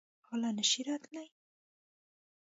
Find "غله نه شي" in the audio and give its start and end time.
0.27-0.81